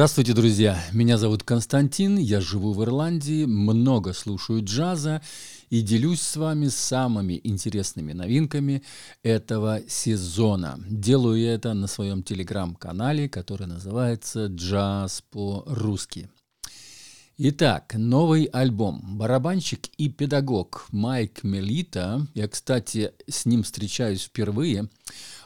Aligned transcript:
Здравствуйте, 0.00 0.32
друзья! 0.32 0.82
Меня 0.92 1.18
зовут 1.18 1.42
Константин, 1.42 2.16
я 2.16 2.40
живу 2.40 2.72
в 2.72 2.82
Ирландии, 2.82 3.44
много 3.44 4.14
слушаю 4.14 4.64
джаза 4.64 5.20
и 5.68 5.82
делюсь 5.82 6.22
с 6.22 6.36
вами 6.36 6.68
самыми 6.68 7.38
интересными 7.44 8.14
новинками 8.14 8.82
этого 9.22 9.82
сезона. 9.88 10.80
Делаю 10.88 11.38
я 11.38 11.52
это 11.52 11.74
на 11.74 11.86
своем 11.86 12.22
телеграм-канале, 12.22 13.28
который 13.28 13.66
называется 13.66 14.46
«Джаз 14.46 15.22
по-русски». 15.30 16.30
Итак, 17.36 17.94
новый 17.94 18.44
альбом. 18.44 19.18
Барабанщик 19.18 19.88
и 19.98 20.08
педагог 20.08 20.86
Майк 20.92 21.42
Мелита, 21.42 22.26
я, 22.32 22.48
кстати, 22.48 23.12
с 23.28 23.44
ним 23.44 23.64
встречаюсь 23.64 24.22
впервые, 24.22 24.88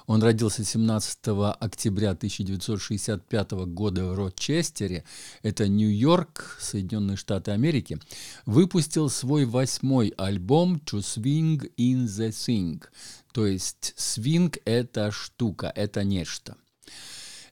он 0.06 0.22
родился 0.22 0.64
17 0.64 1.19
октября 1.60 2.10
1965 2.10 3.50
года 3.52 4.05
в 4.06 4.14
Рочестере, 4.14 5.05
это 5.42 5.69
Нью-Йорк, 5.69 6.58
Соединенные 6.60 7.16
Штаты 7.16 7.52
Америки, 7.52 7.98
выпустил 8.47 9.08
свой 9.08 9.44
восьмой 9.44 10.12
альбом 10.16 10.80
«To 10.84 10.98
Swing 10.98 11.72
in 11.77 12.05
the 12.05 12.28
Thing», 12.28 12.82
то 13.32 13.47
есть 13.47 13.94
свинг– 13.97 14.58
это 14.64 15.10
штука, 15.10 15.72
это 15.75 16.05
нечто. 16.05 16.56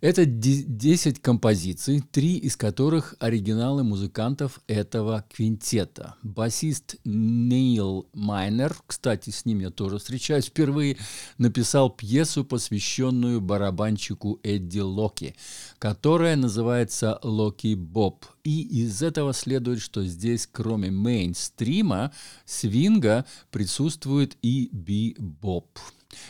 Это 0.02 0.26
10 0.26 1.22
композиций, 1.22 2.02
три 2.10 2.34
из 2.34 2.56
которых 2.56 3.14
оригиналы 3.20 3.84
музыкантов 3.84 4.60
этого 4.66 5.24
квинтета. 5.32 6.16
Басист 6.24 6.96
Нейл 7.04 8.08
Майнер, 8.12 8.76
кстати, 8.84 9.30
с 9.30 9.44
ним 9.44 9.60
я 9.60 9.70
тоже 9.70 9.98
встречаюсь 9.98 10.46
впервые, 10.46 10.96
написал 11.38 11.88
пьесу, 11.88 12.44
посвященную 12.44 13.40
барабанщику 13.40 14.40
Эдди 14.42 14.80
Локи, 14.80 15.36
которая 15.78 16.34
называется 16.34 17.20
«Локи 17.22 17.76
Боб». 17.76 18.26
И 18.42 18.82
из 18.82 19.04
этого 19.04 19.32
следует, 19.32 19.80
что 19.80 20.04
здесь, 20.04 20.48
кроме 20.50 20.90
мейнстрима, 20.90 22.12
свинга, 22.44 23.24
присутствует 23.52 24.36
и 24.42 24.68
би-боб. 24.72 25.68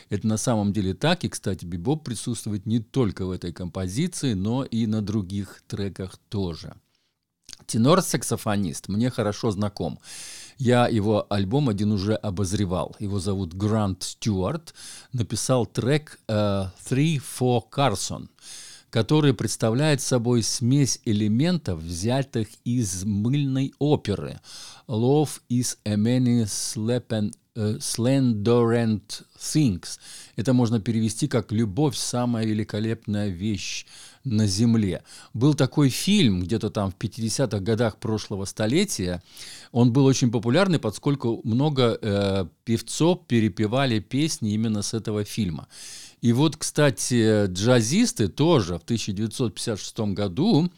Это 0.08 0.26
на 0.26 0.36
самом 0.36 0.72
деле 0.72 0.94
так, 0.94 1.24
и, 1.24 1.28
кстати, 1.28 1.64
бибоп 1.64 2.04
присутствует 2.04 2.66
не 2.66 2.80
только 2.80 3.26
в 3.26 3.30
этой 3.30 3.52
композиции, 3.52 4.34
но 4.34 4.64
и 4.64 4.86
на 4.86 5.02
других 5.02 5.62
треках 5.66 6.18
тоже. 6.28 6.74
Тенор-саксофонист 7.66 8.88
мне 8.88 9.10
хорошо 9.10 9.50
знаком. 9.50 9.98
Я 10.58 10.88
его 10.88 11.26
альбом 11.30 11.68
один 11.68 11.92
уже 11.92 12.14
обозревал. 12.14 12.96
Его 12.98 13.18
зовут 13.18 13.54
Грант 13.54 14.02
Стюарт. 14.02 14.74
Написал 15.12 15.66
трек 15.66 16.18
uh, 16.28 16.70
Three 16.88 17.20
for 17.20 17.62
Carson 17.70 18.28
который 18.92 19.32
представляет 19.32 20.02
собой 20.02 20.42
смесь 20.42 21.00
элементов, 21.06 21.80
взятых 21.80 22.48
из 22.62 23.04
мыльной 23.06 23.72
оперы 23.78 24.38
«Love 24.86 25.40
is 25.48 25.78
a 25.86 25.94
many 25.94 26.44
slepen 26.44 27.32
Э, 27.54 27.76
Slendorant 27.80 29.24
Things. 29.38 29.98
Это 30.36 30.54
можно 30.54 30.80
перевести 30.80 31.28
как 31.28 31.52
«любовь– 31.52 31.96
самая 31.98 32.46
великолепная 32.46 33.28
вещь 33.28 33.84
на 34.24 34.46
Земле». 34.46 35.02
Был 35.34 35.52
такой 35.52 35.90
фильм 35.90 36.40
где-то 36.40 36.70
там 36.70 36.90
в 36.90 36.96
50-х 36.96 37.58
годах 37.58 37.98
прошлого 37.98 38.46
столетия. 38.46 39.22
Он 39.70 39.92
был 39.92 40.06
очень 40.06 40.30
популярный, 40.30 40.78
поскольку 40.78 41.42
много 41.44 41.98
э, 42.00 42.46
певцов 42.64 43.26
перепевали 43.26 43.98
песни 43.98 44.54
именно 44.54 44.80
с 44.80 44.94
этого 44.94 45.24
фильма. 45.24 45.68
И 46.22 46.32
вот, 46.32 46.56
кстати, 46.56 47.48
джазисты 47.48 48.28
тоже 48.28 48.78
в 48.78 48.84
1956 48.84 49.98
году 50.14 50.70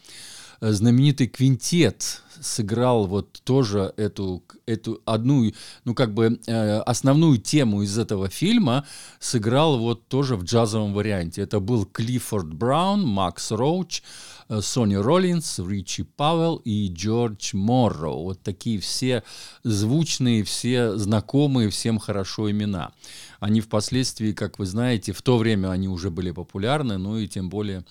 знаменитый 0.61 1.27
квинтет 1.27 2.21
сыграл 2.41 3.07
вот 3.07 3.41
тоже 3.43 3.93
эту, 3.97 4.43
эту 4.65 5.01
одну, 5.05 5.51
ну 5.83 5.93
как 5.93 6.13
бы 6.13 6.39
э, 6.45 6.79
основную 6.79 7.37
тему 7.37 7.81
из 7.81 7.97
этого 7.97 8.29
фильма 8.29 8.85
сыграл 9.19 9.77
вот 9.77 10.07
тоже 10.07 10.35
в 10.35 10.43
джазовом 10.43 10.93
варианте. 10.93 11.41
Это 11.41 11.59
был 11.59 11.85
Клиффорд 11.85 12.53
Браун, 12.53 13.05
Макс 13.05 13.51
Роуч, 13.51 14.01
э, 14.49 14.61
Сони 14.61 14.95
Роллинс, 14.95 15.59
Ричи 15.59 16.03
Пауэлл 16.03 16.57
и 16.57 16.89
Джордж 16.91 17.55
Морро. 17.55 18.11
Вот 18.11 18.41
такие 18.41 18.79
все 18.79 19.23
звучные, 19.63 20.43
все 20.43 20.97
знакомые, 20.97 21.69
всем 21.69 21.99
хорошо 21.99 22.49
имена. 22.51 22.91
Они 23.39 23.61
впоследствии, 23.61 24.31
как 24.31 24.59
вы 24.59 24.65
знаете, 24.65 25.13
в 25.13 25.21
то 25.21 25.37
время 25.37 25.69
они 25.69 25.87
уже 25.87 26.09
были 26.09 26.31
популярны, 26.31 26.97
ну 26.97 27.17
и 27.17 27.27
тем 27.27 27.49
более 27.49 27.83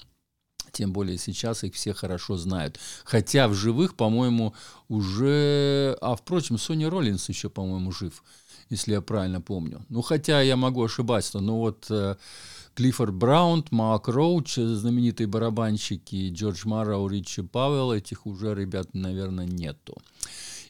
тем 0.75 0.93
более 0.93 1.17
сейчас 1.19 1.65
их 1.65 1.75
все 1.75 1.95
хорошо 1.95 2.37
знают. 2.37 2.79
Хотя 3.05 3.49
в 3.49 3.55
живых, 3.55 3.95
по-моему, 3.95 4.55
уже... 4.89 5.97
А, 6.01 6.15
впрочем, 6.17 6.59
Соня 6.59 6.91
Роллинс 6.91 7.29
еще, 7.29 7.49
по-моему, 7.49 7.93
жив, 7.93 8.23
если 8.71 8.93
я 8.93 9.01
правильно 9.01 9.41
помню. 9.41 9.87
Ну, 9.89 10.03
хотя 10.03 10.43
я 10.43 10.57
могу 10.57 10.85
ошибаться, 10.85 11.41
но 11.41 11.59
вот 11.59 11.87
э, 11.91 12.17
Клиффорд 12.75 13.15
Браун, 13.15 13.65
Марк 13.71 14.09
Роуч, 14.09 14.57
знаменитые 14.57 15.27
барабанщики, 15.29 16.31
Джордж 16.31 16.67
Марроу, 16.67 17.09
Ричи 17.09 17.43
Пауэлл, 17.43 17.93
этих 17.93 18.27
уже 18.27 18.55
ребят, 18.55 18.89
наверное, 18.93 19.47
нету. 19.47 19.97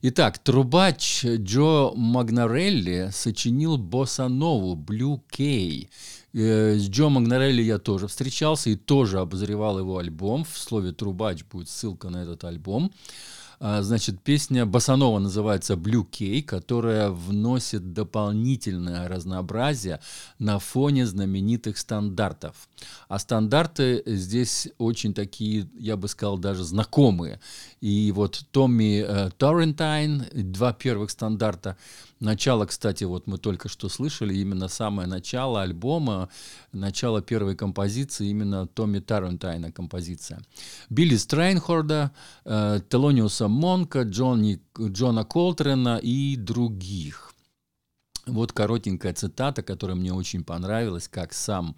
Итак, 0.06 0.38
трубач 0.38 1.24
Джо 1.24 1.92
Магнарелли 1.96 3.08
сочинил 3.10 3.78
босса-нову 3.78 4.76
«Blue 4.76 5.18
Key», 5.32 5.88
Э, 6.34 6.76
с 6.76 6.88
Джо 6.88 7.08
Магнарелли 7.08 7.62
я 7.62 7.78
тоже 7.78 8.08
встречался 8.08 8.70
и 8.70 8.74
тоже 8.74 9.20
обозревал 9.20 9.78
его 9.78 9.98
альбом. 9.98 10.44
В 10.44 10.58
слове 10.58 10.92
«трубач» 10.92 11.44
будет 11.44 11.68
ссылка 11.68 12.10
на 12.10 12.22
этот 12.22 12.42
альбом. 12.44 12.92
А, 13.66 13.80
значит, 13.80 14.20
песня 14.20 14.66
Басанова 14.66 15.18
называется 15.18 15.72
«Blue 15.72 16.06
Key», 16.06 16.42
которая 16.42 17.08
вносит 17.08 17.94
дополнительное 17.94 19.08
разнообразие 19.08 20.00
на 20.38 20.58
фоне 20.58 21.06
знаменитых 21.06 21.78
стандартов. 21.78 22.68
А 23.08 23.18
стандарты 23.18 24.02
здесь 24.04 24.68
очень 24.76 25.14
такие, 25.14 25.66
я 25.78 25.96
бы 25.96 26.08
сказал, 26.08 26.36
даже 26.36 26.62
знакомые. 26.62 27.40
И 27.80 28.12
вот 28.14 28.44
Томми 28.50 29.02
э, 29.02 29.30
Торрентайн, 29.38 30.26
два 30.34 30.74
первых 30.74 31.10
стандарта, 31.10 31.78
Начало, 32.24 32.64
кстати, 32.64 33.04
вот 33.04 33.26
мы 33.26 33.36
только 33.36 33.68
что 33.68 33.90
слышали, 33.90 34.34
именно 34.34 34.68
самое 34.68 35.06
начало 35.06 35.60
альбома, 35.60 36.30
начало 36.72 37.20
первой 37.20 37.54
композиции, 37.54 38.28
именно 38.28 38.66
Томми 38.66 39.00
Тарантайна 39.00 39.70
композиция. 39.72 40.40
Билли 40.88 41.16
Стрейнхорда, 41.16 42.12
э, 42.46 42.80
Телониуса 42.88 43.48
Монка, 43.54 44.02
Джонни, 44.02 44.60
Джона 44.78 45.24
Колтрена 45.24 45.98
и 46.02 46.36
других. 46.36 47.32
Вот 48.26 48.52
коротенькая 48.52 49.12
цитата, 49.12 49.62
которая 49.62 49.96
мне 49.96 50.12
очень 50.12 50.44
понравилась, 50.44 51.08
как 51.08 51.32
сам 51.32 51.76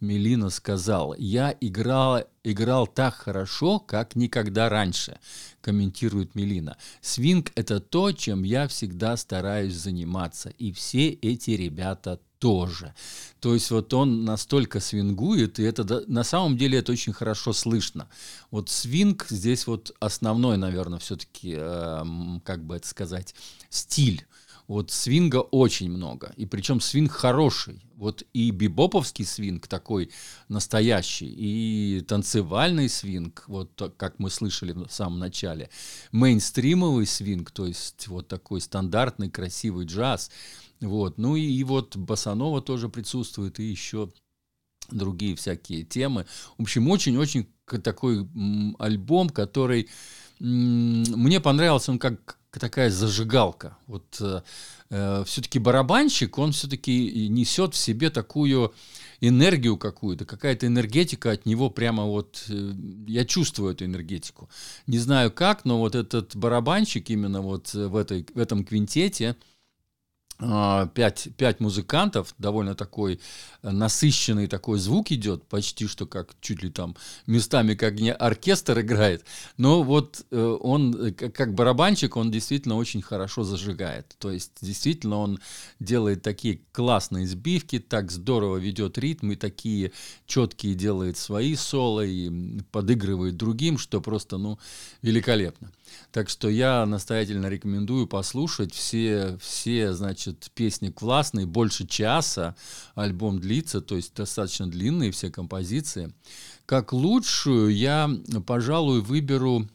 Мелина 0.00 0.50
сказал, 0.50 1.14
«Я 1.16 1.56
играл, 1.60 2.24
играл 2.44 2.86
так 2.86 3.14
хорошо, 3.14 3.78
как 3.78 4.14
никогда 4.14 4.68
раньше», 4.68 5.18
комментирует 5.62 6.34
Мелина. 6.34 6.76
«Свинг– 7.00 7.50
это 7.54 7.80
то, 7.80 8.12
чем 8.12 8.42
я 8.42 8.68
всегда 8.68 9.16
стараюсь 9.16 9.74
заниматься, 9.74 10.50
и 10.50 10.70
все 10.72 11.08
эти 11.08 11.52
ребята 11.52 12.20
тоже. 12.38 12.94
То 13.40 13.54
есть 13.54 13.70
вот 13.70 13.92
он 13.94 14.24
настолько 14.24 14.80
свингует, 14.80 15.58
и 15.58 15.62
это 15.62 16.04
на 16.06 16.24
самом 16.24 16.56
деле 16.56 16.78
это 16.78 16.92
очень 16.92 17.12
хорошо 17.12 17.52
слышно. 17.52 18.08
Вот 18.50 18.68
свинг 18.68 19.26
здесь 19.28 19.66
вот 19.66 19.94
основной, 20.00 20.56
наверное, 20.56 20.98
все-таки, 20.98 21.54
э, 21.56 22.04
как 22.44 22.64
бы 22.64 22.76
это 22.76 22.86
сказать, 22.86 23.34
стиль. 23.70 24.26
Вот 24.68 24.90
свинга 24.90 25.36
очень 25.36 25.90
много, 25.90 26.32
и 26.36 26.44
причем 26.44 26.80
свинг 26.80 27.12
хороший. 27.12 27.82
Вот 27.94 28.24
и 28.34 28.50
бибоповский 28.50 29.24
свинг 29.24 29.68
такой 29.68 30.10
настоящий, 30.48 31.32
и 31.34 32.00
танцевальный 32.02 32.88
свинг, 32.88 33.44
вот 33.46 33.94
как 33.96 34.18
мы 34.18 34.28
слышали 34.28 34.72
в 34.72 34.90
самом 34.90 35.18
начале, 35.18 35.70
мейнстримовый 36.12 37.06
свинг, 37.06 37.50
то 37.52 37.66
есть 37.66 38.08
вот 38.08 38.28
такой 38.28 38.60
стандартный 38.60 39.30
красивый 39.30 39.86
джаз. 39.86 40.30
Вот. 40.80 41.16
Ну 41.16 41.36
и, 41.36 41.42
и 41.42 41.64
вот 41.64 41.96
Басанова 41.96 42.60
тоже 42.60 42.88
присутствует, 42.88 43.60
и 43.60 43.64
еще 43.64 44.10
другие 44.90 45.34
всякие 45.36 45.84
темы. 45.84 46.26
В 46.58 46.62
общем, 46.62 46.88
очень-очень 46.88 47.48
такой 47.82 48.28
альбом, 48.78 49.30
который 49.30 49.88
мне 50.38 51.40
понравился, 51.40 51.92
он 51.92 51.98
как 51.98 52.38
такая 52.60 52.90
зажигалка. 52.90 53.76
Вот 53.86 54.16
э, 54.20 54.42
э 54.90 55.24
все-таки 55.26 55.58
барабанщик, 55.58 56.38
он 56.38 56.52
все-таки 56.52 57.28
несет 57.28 57.74
в 57.74 57.76
себе 57.76 58.10
такую 58.10 58.74
энергию 59.20 59.76
какую-то, 59.76 60.24
какая-то 60.24 60.66
энергетика 60.66 61.30
от 61.32 61.46
него 61.46 61.70
прямо 61.70 62.04
вот, 62.04 62.44
э, 62.48 62.72
я 63.06 63.24
чувствую 63.24 63.72
эту 63.72 63.84
энергетику. 63.84 64.48
Не 64.86 64.98
знаю 64.98 65.30
как, 65.30 65.64
но 65.64 65.78
вот 65.78 65.94
этот 65.94 66.36
барабанщик 66.36 67.10
именно 67.10 67.40
вот 67.40 67.72
в, 67.72 67.96
этой, 67.96 68.26
в 68.34 68.38
этом 68.38 68.64
квинтете, 68.64 69.36
пять, 70.38 71.28
пять 71.36 71.60
музыкантов, 71.60 72.34
довольно 72.38 72.74
такой 72.74 73.20
э, 73.62 73.70
насыщенный 73.70 74.46
такой 74.48 74.78
звук 74.78 75.10
идет, 75.10 75.44
почти 75.44 75.86
что 75.86 76.06
как 76.06 76.34
чуть 76.40 76.62
ли 76.62 76.70
там 76.70 76.94
местами 77.26 77.74
как 77.74 77.94
не 77.94 78.12
оркестр 78.12 78.80
играет, 78.80 79.24
но 79.56 79.82
вот 79.82 80.26
э, 80.30 80.58
он 80.60 80.94
э, 80.94 81.12
как 81.12 81.54
барабанщик, 81.54 82.16
он 82.16 82.30
действительно 82.30 82.76
очень 82.76 83.00
хорошо 83.00 83.44
зажигает, 83.44 84.14
то 84.18 84.30
есть 84.30 84.52
действительно 84.60 85.16
он 85.18 85.40
делает 85.80 86.22
такие 86.22 86.60
классные 86.72 87.26
сбивки, 87.26 87.78
так 87.78 88.10
здорово 88.10 88.58
ведет 88.58 88.98
ритм 88.98 89.32
и 89.32 89.36
такие 89.36 89.92
четкие 90.26 90.74
делает 90.74 91.16
свои 91.16 91.54
соло 91.54 92.04
и 92.04 92.60
подыгрывает 92.72 93.36
другим, 93.36 93.78
что 93.78 94.02
просто, 94.02 94.36
ну, 94.36 94.58
великолепно. 95.00 95.72
Так 96.12 96.28
что 96.28 96.48
я 96.48 96.84
настоятельно 96.84 97.46
рекомендую 97.46 98.06
послушать 98.06 98.74
все, 98.74 99.38
все, 99.40 99.92
значит, 99.92 100.25
песни 100.32 100.90
классные, 100.90 101.46
больше 101.46 101.86
часа 101.86 102.56
альбом 102.94 103.38
длится, 103.38 103.80
то 103.80 103.96
есть 103.96 104.14
достаточно 104.14 104.70
длинные 104.70 105.10
все 105.10 105.30
композиции. 105.30 106.12
Как 106.66 106.92
лучшую 106.92 107.74
я, 107.74 108.10
пожалуй, 108.46 109.00
выберу 109.00 109.68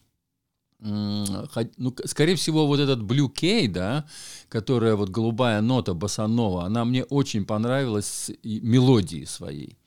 ну, 0.83 1.95
скорее 2.05 2.35
всего, 2.35 2.65
вот 2.65 2.79
этот 2.79 3.01
Blue 3.01 3.31
Key, 3.31 3.67
да, 3.67 4.07
которая 4.49 4.95
вот 4.95 5.09
голубая 5.09 5.61
нота 5.61 5.93
басанова, 5.93 6.65
она 6.65 6.85
мне 6.85 7.03
очень 7.03 7.45
понравилась 7.45 8.31
мелодией 8.43 9.27
своей 9.27 9.77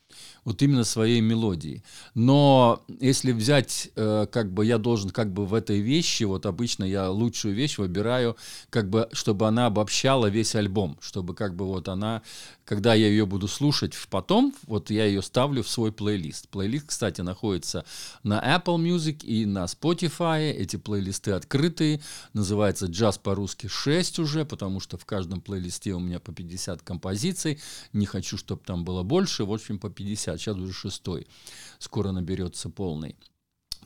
вот 0.44 0.62
именно 0.62 0.85
своей 0.85 1.20
мелодией. 1.20 1.82
Но 2.14 2.82
если 3.00 3.32
взять, 3.32 3.91
э, 3.96 4.26
как 4.31 4.52
бы 4.52 4.64
я 4.64 4.79
должен 4.79 5.11
как 5.11 5.32
бы 5.32 5.46
в 5.46 5.55
этой 5.55 5.81
вещи, 5.81 6.25
вот 6.25 6.46
обычно 6.46 6.85
я 6.85 7.11
лучшую 7.11 7.55
вещь 7.55 7.79
выбираю, 7.79 8.37
как 8.70 8.88
бы, 8.91 9.08
чтобы 9.12 9.46
она 9.46 9.67
обобщала 9.67 10.26
весь 10.26 10.55
альбом, 10.55 10.99
чтобы 11.00 11.35
как 11.35 11.55
бы 11.55 11.64
вот 11.67 11.88
она 11.88 12.23
когда 12.64 12.94
я 12.94 13.08
ее 13.08 13.26
буду 13.26 13.46
слушать 13.46 13.94
потом, 14.08 14.55
вот 14.67 14.91
я 14.91 15.05
ее 15.05 15.23
ставлю 15.23 15.62
в 15.62 15.69
свой 15.69 15.93
плейлист. 15.93 16.49
Плейлист, 16.49 16.87
кстати, 16.87 17.20
находится 17.20 17.85
на 18.23 18.41
Apple 18.41 18.79
Music 18.79 19.25
и 19.25 19.44
на 19.44 19.64
Spotify. 19.64 20.50
Эти 20.50 20.76
плейлисты 20.76 21.32
открытые. 21.32 22.00
Называется 22.32 22.87
«Джаз 22.87 23.19
по-русски 23.19 23.67
6» 23.67 24.20
уже, 24.20 24.44
потому 24.44 24.81
что 24.81 24.96
в 24.96 25.05
каждом 25.05 25.41
плейлисте 25.41 25.93
у 25.93 26.00
меня 26.00 26.20
по 26.20 26.32
50 26.32 26.82
композиций. 26.82 27.61
Не 27.93 28.06
хочу, 28.06 28.38
чтобы 28.38 28.62
там 28.64 28.85
было 28.85 29.02
больше. 29.02 29.44
В 29.44 29.52
общем, 29.52 29.79
по 29.79 29.91
50. 29.91 30.33
Сейчас 30.36 30.56
уже 30.56 30.72
шестой. 30.72 31.26
Скоро 31.78 32.12
наберется 32.12 32.70
полный. 32.70 33.16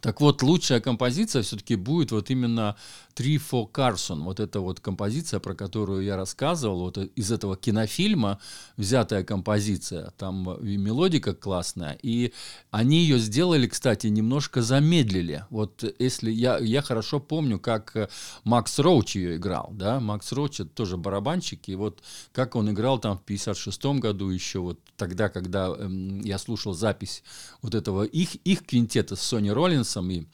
Так 0.00 0.20
вот, 0.20 0.42
лучшая 0.42 0.80
композиция 0.80 1.42
все-таки 1.42 1.76
будет 1.76 2.12
вот 2.12 2.30
именно 2.30 2.76
Three 3.18 3.40
for 3.40 3.70
Carson. 3.70 4.22
Вот 4.22 4.38
эта 4.38 4.60
вот 4.60 4.78
композиция, 4.78 5.40
про 5.40 5.54
которую 5.54 6.02
я 6.02 6.16
рассказывал, 6.16 6.80
вот 6.80 6.98
из 6.98 7.32
этого 7.32 7.56
кинофильма 7.56 8.38
взятая 8.76 9.24
композиция. 9.24 10.12
Там 10.16 10.54
и 10.54 10.76
мелодика 10.76 11.34
классная. 11.34 11.98
И 12.02 12.32
они 12.70 12.98
ее 12.98 13.18
сделали, 13.18 13.66
кстати, 13.66 14.06
немножко 14.06 14.62
замедлили. 14.62 15.44
Вот 15.50 15.84
если 15.98 16.30
я, 16.30 16.58
я 16.58 16.80
хорошо 16.80 17.18
помню, 17.18 17.58
как 17.58 18.10
Макс 18.44 18.78
Роуч 18.78 19.16
ее 19.16 19.36
играл. 19.36 19.70
Да? 19.72 19.98
Макс 19.98 20.30
Роуч 20.30 20.60
это 20.60 20.70
тоже 20.70 20.96
барабанщик. 20.96 21.68
И 21.68 21.74
вот 21.74 22.02
как 22.32 22.54
он 22.54 22.70
играл 22.70 23.00
там 23.00 23.18
в 23.18 23.22
56 23.22 23.84
году 23.98 24.28
еще, 24.28 24.60
вот 24.60 24.78
тогда, 24.96 25.28
когда 25.28 25.68
эм, 25.68 26.20
я 26.20 26.38
слушал 26.38 26.72
запись 26.72 27.22
вот 27.62 27.74
этого 27.74 28.04
их, 28.04 28.36
их 28.44 28.64
квинтета 28.64 29.16
с 29.16 29.22
Сони 29.22 29.50
Роллинсом 29.88 30.10
и 30.10 30.26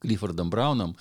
Клиффордом 0.00 0.50
Брауном, 0.50 0.96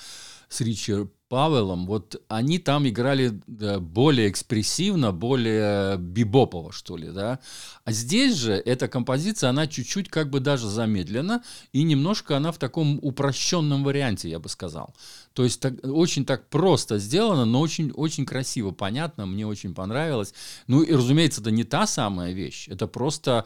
с 0.50 0.62
Ричи 0.62 1.08
Павелом, 1.30 1.86
вот 1.88 2.24
они 2.30 2.58
там 2.58 2.88
играли 2.88 3.42
более 3.80 4.30
экспрессивно, 4.30 5.12
более 5.12 5.98
бибопово, 5.98 6.72
что 6.72 6.96
ли, 6.96 7.12
да. 7.12 7.40
А 7.84 7.92
здесь 7.92 8.36
же 8.38 8.54
эта 8.54 8.88
композиция, 8.88 9.50
она 9.50 9.68
чуть-чуть 9.68 10.10
как 10.10 10.30
бы 10.30 10.40
даже 10.40 10.70
замедлена, 10.70 11.44
и 11.74 11.84
немножко 11.84 12.38
она 12.38 12.54
в 12.54 12.58
таком 12.58 12.98
упрощенном 13.02 13.84
варианте, 13.84 14.30
я 14.30 14.40
бы 14.40 14.48
сказал. 14.48 14.96
То 15.34 15.44
есть 15.44 15.60
так, 15.60 15.74
очень 15.84 16.26
так 16.26 16.50
просто 16.50 16.98
сделано, 16.98 17.44
но 17.44 17.60
очень, 17.60 17.92
очень 17.92 18.26
красиво, 18.26 18.72
понятно, 18.72 19.26
мне 19.26 19.46
очень 19.46 19.76
понравилось. 19.76 20.34
Ну 20.68 20.82
и, 20.82 20.94
разумеется, 20.94 21.42
это 21.42 21.52
не 21.52 21.66
та 21.66 21.88
самая 21.88 22.32
вещь, 22.32 22.70
это 22.70 22.88
просто 22.88 23.46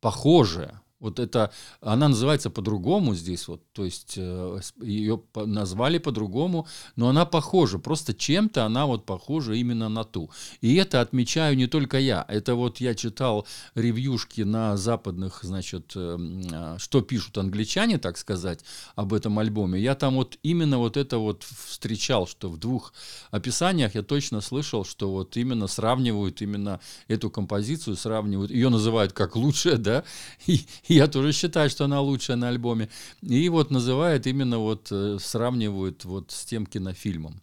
похожая. 0.00 0.81
Вот 1.02 1.18
это, 1.18 1.52
она 1.80 2.08
называется 2.08 2.48
по-другому 2.48 3.14
здесь, 3.16 3.48
вот, 3.48 3.60
то 3.72 3.84
есть 3.84 4.14
э, 4.16 4.60
ее 4.80 5.20
назвали 5.34 5.98
по-другому, 5.98 6.68
но 6.94 7.08
она 7.08 7.26
похожа, 7.26 7.80
просто 7.80 8.14
чем-то 8.14 8.64
она 8.64 8.86
вот 8.86 9.04
похожа 9.04 9.54
именно 9.54 9.88
на 9.88 10.04
ту. 10.04 10.30
И 10.60 10.76
это 10.76 11.00
отмечаю 11.00 11.56
не 11.56 11.66
только 11.66 11.98
я, 11.98 12.24
это 12.28 12.54
вот 12.54 12.78
я 12.78 12.94
читал 12.94 13.48
ревьюшки 13.74 14.42
на 14.42 14.76
западных, 14.76 15.40
значит, 15.42 15.92
э, 15.96 16.16
а, 16.52 16.76
что 16.78 17.00
пишут 17.00 17.36
англичане, 17.36 17.98
так 17.98 18.16
сказать, 18.16 18.60
об 18.94 19.12
этом 19.12 19.40
альбоме. 19.40 19.80
Я 19.80 19.96
там 19.96 20.14
вот 20.14 20.38
именно 20.44 20.78
вот 20.78 20.96
это 20.96 21.18
вот 21.18 21.42
встречал, 21.42 22.28
что 22.28 22.48
в 22.48 22.58
двух 22.58 22.94
описаниях 23.32 23.96
я 23.96 24.02
точно 24.02 24.40
слышал, 24.40 24.84
что 24.84 25.10
вот 25.10 25.36
именно 25.36 25.66
сравнивают 25.66 26.42
именно 26.42 26.78
эту 27.08 27.28
композицию, 27.28 27.96
сравнивают, 27.96 28.52
ее 28.52 28.68
называют 28.68 29.12
как 29.12 29.34
лучшее, 29.34 29.76
да, 29.78 30.04
и, 30.46 30.60
я 30.96 31.08
тоже 31.08 31.32
считаю, 31.32 31.70
что 31.70 31.84
она 31.84 32.00
лучшая 32.00 32.36
на 32.36 32.48
альбоме. 32.48 32.88
И 33.22 33.48
вот 33.48 33.70
называют 33.70 34.26
именно 34.26 34.58
вот, 34.58 34.88
э, 34.90 35.18
сравнивают 35.20 36.04
вот 36.04 36.30
с 36.30 36.44
тем 36.44 36.66
кинофильмом. 36.66 37.42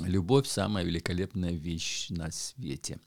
Любовь– 0.00 0.46
самая 0.48 0.84
великолепная 0.84 1.52
вещь 1.52 2.08
на 2.10 2.30
свете. 2.32 2.98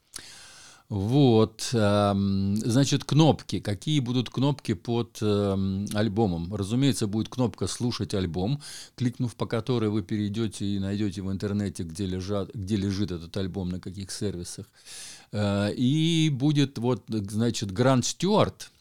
Вот, 0.90 1.68
значит, 1.74 3.04
кнопки. 3.04 3.60
Какие 3.60 4.00
будут 4.00 4.30
кнопки 4.30 4.74
под 4.74 5.18
эм, 5.22 5.86
альбомом? 5.94 6.56
Разумеется, 6.56 7.08
будет 7.08 7.28
кнопка 7.28 7.68
«Слушать 7.68 8.14
альбом», 8.14 8.62
кликнув 8.96 9.36
по 9.36 9.48
которой 9.48 9.90
вы 9.90 10.02
перейдете 10.02 10.66
и 10.66 10.80
найдете 10.80 11.22
в 11.24 11.30
интернете, 11.30 11.84
где, 11.84 12.06
лежат, 12.06 12.54
где 12.54 12.78
лежит 12.78 13.12
этот 13.12 13.36
альбом, 13.36 13.68
на 13.68 13.82
каких 13.82 14.12
сервисах. 14.12 14.66
Э, 15.34 15.74
и 15.74 16.30
будет 16.30 16.78
вот, 16.78 17.04
значит, 17.10 17.74
Грант 17.74 18.06
Стюарт– 18.06 18.72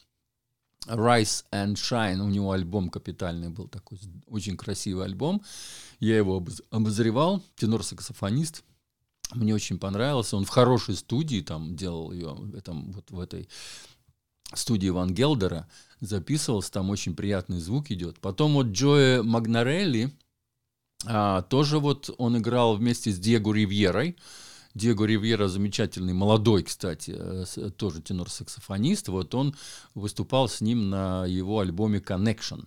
Rise 0.86 1.44
and 1.52 1.74
Shine, 1.74 2.20
у 2.20 2.28
него 2.28 2.52
альбом 2.52 2.88
капитальный 2.88 3.48
был 3.48 3.68
такой, 3.68 3.98
очень 4.26 4.56
красивый 4.56 5.04
альбом. 5.04 5.42
Я 6.00 6.16
его 6.16 6.44
обозревал, 6.70 7.42
тенор-саксофонист. 7.56 8.62
Мне 9.34 9.54
очень 9.54 9.78
понравился. 9.78 10.36
Он 10.36 10.44
в 10.44 10.50
хорошей 10.50 10.94
студии 10.94 11.40
там 11.40 11.74
делал 11.74 12.12
ее, 12.12 12.28
в, 12.28 12.54
этом, 12.54 12.92
вот 12.92 13.10
в 13.10 13.18
этой 13.18 13.48
студии 14.54 14.88
Ван 14.88 15.12
Гелдера 15.12 15.68
записывался, 16.00 16.72
там 16.72 16.90
очень 16.90 17.16
приятный 17.16 17.58
звук 17.58 17.90
идет. 17.90 18.20
Потом 18.20 18.54
вот 18.54 18.66
Джоэ 18.66 19.22
Магнарелли, 19.22 20.12
а, 21.04 21.42
тоже 21.42 21.78
вот 21.78 22.14
он 22.18 22.38
играл 22.38 22.76
вместе 22.76 23.10
с 23.10 23.18
Диего 23.18 23.52
Ривьерой, 23.52 24.16
Диего 24.76 25.04
Ривьера 25.04 25.48
замечательный, 25.48 26.12
молодой, 26.12 26.62
кстати, 26.62 27.14
э, 27.16 27.70
тоже 27.70 28.02
тенор-саксофонист. 28.02 29.08
Вот 29.08 29.34
он 29.34 29.56
выступал 29.94 30.50
с 30.50 30.60
ним 30.60 30.90
на 30.90 31.24
его 31.24 31.60
альбоме 31.60 31.98
Connection. 31.98 32.66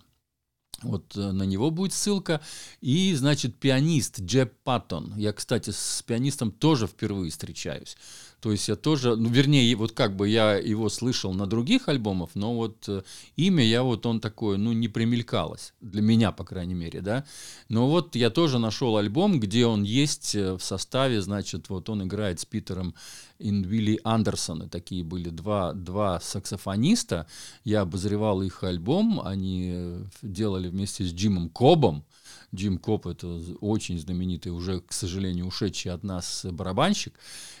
Вот 0.82 1.16
э, 1.16 1.30
на 1.30 1.44
него 1.44 1.70
будет 1.70 1.92
ссылка. 1.92 2.40
И, 2.80 3.14
значит, 3.14 3.60
пианист 3.60 4.20
Джеб 4.20 4.52
Паттон. 4.64 5.14
Я, 5.16 5.32
кстати, 5.32 5.70
с 5.70 6.02
пианистом 6.04 6.50
тоже 6.50 6.88
впервые 6.88 7.30
встречаюсь. 7.30 7.96
То 8.40 8.52
есть 8.52 8.68
я 8.68 8.76
тоже, 8.76 9.16
ну, 9.16 9.28
вернее, 9.28 9.74
вот 9.76 9.92
как 9.92 10.16
бы 10.16 10.28
я 10.28 10.54
его 10.54 10.88
слышал 10.88 11.34
на 11.34 11.46
других 11.46 11.88
альбомах, 11.88 12.30
но 12.34 12.54
вот 12.54 12.88
э, 12.88 13.02
имя 13.36 13.64
я 13.64 13.82
вот 13.82 14.06
он 14.06 14.20
такое, 14.20 14.56
ну, 14.56 14.72
не 14.72 14.88
примелькалось. 14.88 15.74
Для 15.80 16.00
меня, 16.00 16.32
по 16.32 16.44
крайней 16.44 16.74
мере, 16.74 17.02
да. 17.02 17.24
Но 17.68 17.88
вот 17.88 18.16
я 18.16 18.30
тоже 18.30 18.58
нашел 18.58 18.96
альбом, 18.96 19.40
где 19.40 19.66
он 19.66 19.82
есть 19.82 20.34
э, 20.34 20.54
в 20.54 20.62
составе, 20.62 21.20
значит, 21.20 21.68
вот 21.68 21.90
он 21.90 22.04
играет 22.04 22.40
с 22.40 22.46
Питером 22.46 22.94
Инвилли 23.38 24.00
Андерсона. 24.04 24.68
Такие 24.68 25.04
были 25.04 25.28
два, 25.28 25.72
два 25.72 26.20
саксофониста. 26.20 27.26
Я 27.64 27.82
обозревал 27.82 28.42
их 28.42 28.64
альбом, 28.64 29.20
они 29.22 29.70
э, 29.74 30.04
делали 30.22 30.68
вместе 30.68 31.04
с 31.04 31.12
Джимом 31.12 31.50
Кобом. 31.50 32.04
Джим 32.54 32.78
Коп 32.78 33.06
это 33.06 33.40
очень 33.60 33.98
знаменитый, 33.98 34.52
уже, 34.52 34.80
к 34.80 34.92
сожалению, 34.92 35.46
ушедший 35.46 35.92
от 35.92 36.02
нас 36.02 36.44
барабанщик. 36.50 37.18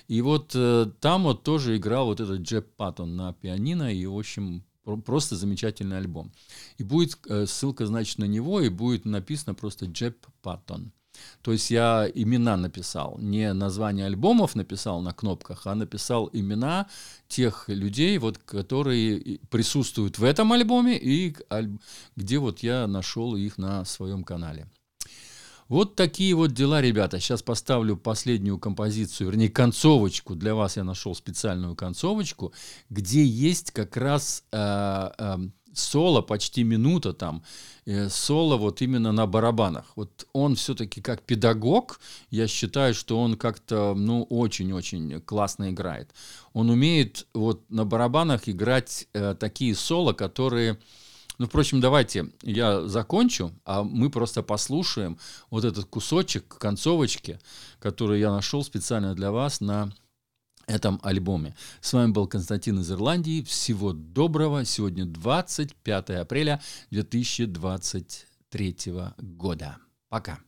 И 0.08 0.20
вот 0.20 0.52
э, 0.54 0.90
там 1.00 1.24
вот 1.24 1.42
тоже 1.44 1.76
играл 1.76 2.06
вот 2.06 2.20
этот 2.20 2.40
Джеб 2.40 2.74
Паттон 2.76 3.16
на 3.16 3.32
пианино, 3.32 3.94
и, 3.94 4.04
в 4.06 4.18
общем, 4.18 4.64
просто 5.04 5.36
замечательный 5.36 5.98
альбом. 5.98 6.32
И 6.78 6.82
будет 6.82 7.18
э, 7.28 7.46
ссылка, 7.46 7.86
значит, 7.86 8.18
на 8.18 8.24
него, 8.24 8.60
и 8.60 8.68
будет 8.68 9.04
написано 9.04 9.54
просто 9.54 9.86
Джеб 9.86 10.26
Паттон. 10.42 10.92
То 11.42 11.52
есть 11.52 11.70
я 11.70 12.10
имена 12.14 12.56
написал, 12.56 13.18
не 13.18 13.52
название 13.52 14.06
альбомов 14.06 14.54
написал 14.54 15.00
на 15.00 15.12
кнопках, 15.12 15.66
а 15.66 15.74
написал 15.74 16.30
имена 16.32 16.88
тех 17.28 17.68
людей, 17.68 18.18
вот, 18.18 18.38
которые 18.38 19.38
присутствуют 19.50 20.18
в 20.18 20.24
этом 20.24 20.52
альбоме 20.52 20.98
и 20.98 21.36
где 22.16 22.38
вот 22.38 22.60
я 22.60 22.86
нашел 22.86 23.36
их 23.36 23.58
на 23.58 23.84
своем 23.84 24.24
канале. 24.24 24.68
Вот 25.70 25.94
такие 25.94 26.34
вот 26.34 26.52
дела, 26.52 26.82
ребята. 26.82 27.20
Сейчас 27.20 27.42
поставлю 27.42 27.96
последнюю 27.96 28.58
композицию, 28.58 29.28
вернее, 29.28 29.48
концовочку. 29.48 30.34
Для 30.34 30.56
вас 30.56 30.76
я 30.76 30.82
нашел 30.82 31.14
специальную 31.14 31.76
концовочку, 31.76 32.52
где 32.90 33.24
есть 33.24 33.70
как 33.70 33.96
раз 33.96 34.42
э, 34.50 35.10
э, 35.16 35.36
соло, 35.72 36.22
почти 36.22 36.64
минута 36.64 37.12
там, 37.12 37.44
э, 37.86 38.08
соло 38.08 38.56
вот 38.56 38.82
именно 38.82 39.12
на 39.12 39.28
барабанах. 39.28 39.92
Вот 39.94 40.26
он 40.32 40.56
все-таки 40.56 41.00
как 41.00 41.22
педагог, 41.22 42.00
я 42.30 42.48
считаю, 42.48 42.92
что 42.92 43.20
он 43.20 43.36
как-то, 43.36 43.94
ну, 43.94 44.24
очень-очень 44.24 45.20
классно 45.20 45.70
играет. 45.70 46.10
Он 46.52 46.70
умеет 46.70 47.28
вот 47.32 47.70
на 47.70 47.84
барабанах 47.84 48.48
играть 48.48 49.06
э, 49.12 49.36
такие 49.38 49.76
соло, 49.76 50.14
которые 50.14 50.78
ну, 51.40 51.46
впрочем, 51.46 51.80
давайте 51.80 52.26
я 52.42 52.86
закончу, 52.86 53.50
а 53.64 53.82
мы 53.82 54.10
просто 54.10 54.42
послушаем 54.42 55.18
вот 55.48 55.64
этот 55.64 55.86
кусочек 55.86 56.46
концовочки, 56.58 57.40
который 57.78 58.20
я 58.20 58.30
нашел 58.30 58.62
специально 58.62 59.14
для 59.14 59.30
вас 59.32 59.62
на 59.62 59.90
этом 60.66 61.00
альбоме. 61.02 61.56
С 61.80 61.94
вами 61.94 62.12
был 62.12 62.26
Константин 62.26 62.80
из 62.80 62.92
Ирландии. 62.92 63.40
Всего 63.40 63.94
доброго. 63.94 64.66
Сегодня 64.66 65.06
25 65.06 66.10
апреля 66.10 66.60
2023 66.90 68.76
года. 69.16 69.78
Пока. 70.10 70.40